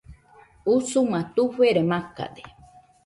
[0.75, 2.43] Usuma tufere macade